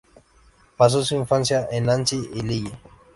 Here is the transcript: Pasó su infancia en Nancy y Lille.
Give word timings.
Pasó 0.77 1.03
su 1.05 1.13
infancia 1.13 1.67
en 1.71 1.85
Nancy 1.85 2.27
y 2.33 2.41
Lille. 2.41 2.71